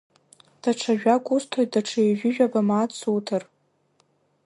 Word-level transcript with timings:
Даҽа 0.61 0.93
жәак 0.99 1.25
усҭоит, 1.35 1.69
даҽа 1.73 1.99
ҩажәижәаба 2.07 2.61
мааҭ 2.67 2.91
суҭар. 2.99 3.43